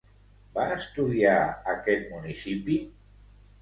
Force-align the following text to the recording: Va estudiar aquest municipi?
Va 0.55 0.65
estudiar 0.77 1.35
aquest 1.77 2.11
municipi? 2.17 2.85